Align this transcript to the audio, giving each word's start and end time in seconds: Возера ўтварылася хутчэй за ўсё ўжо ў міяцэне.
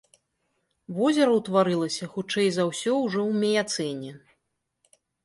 Возера 0.99 1.33
ўтварылася 1.39 2.09
хутчэй 2.13 2.49
за 2.55 2.63
ўсё 2.71 2.91
ўжо 3.03 3.19
ў 3.29 3.31
міяцэне. 3.45 4.11